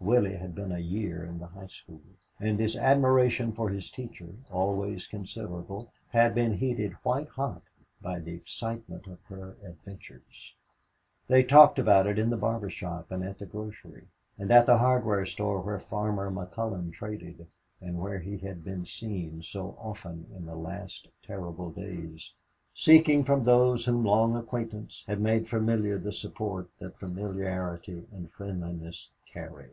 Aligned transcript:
Willie 0.00 0.34
had 0.34 0.52
been 0.52 0.72
a 0.72 0.80
year 0.80 1.24
in 1.24 1.38
the 1.38 1.46
high 1.46 1.68
school, 1.68 2.00
and 2.40 2.58
his 2.58 2.76
admiration 2.76 3.52
for 3.52 3.68
his 3.70 3.88
teacher, 3.88 4.34
always 4.50 5.06
considerable, 5.06 5.92
had 6.08 6.34
been 6.34 6.54
heated 6.54 6.94
white 7.04 7.28
hot 7.28 7.62
by 8.02 8.18
the 8.18 8.34
excitement 8.34 9.06
of 9.06 9.22
her 9.26 9.56
adventures. 9.62 10.56
They 11.28 11.44
talked 11.44 11.78
about 11.78 12.08
it 12.08 12.18
in 12.18 12.30
the 12.30 12.36
barber 12.36 12.68
shop 12.68 13.12
and 13.12 13.22
at 13.22 13.38
the 13.38 13.46
grocery 13.46 14.08
and 14.36 14.50
at 14.50 14.66
the 14.66 14.78
hardware 14.78 15.24
store 15.24 15.60
where 15.60 15.78
Farmer 15.78 16.32
McCullon 16.32 16.92
traded 16.92 17.46
and 17.80 18.00
where 18.00 18.18
he 18.18 18.38
had 18.38 18.64
been 18.64 18.84
seen 18.86 19.40
so 19.44 19.78
often 19.80 20.26
in 20.36 20.46
the 20.46 20.56
last 20.56 21.06
terrible 21.22 21.70
days, 21.70 22.32
seeking 22.74 23.22
from 23.22 23.44
those 23.44 23.84
whom 23.84 24.04
long 24.04 24.34
acquaintance 24.34 25.04
had 25.06 25.20
made 25.20 25.46
familiar 25.46 25.96
the 25.96 26.10
support 26.12 26.68
that 26.80 26.98
familiarity 26.98 28.04
and 28.10 28.32
friendliness 28.32 29.10
carry. 29.32 29.64